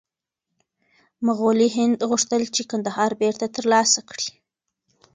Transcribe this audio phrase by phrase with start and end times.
[1.25, 4.31] مغولي هند غوښتل چې کندهار بېرته ترلاسه کړي.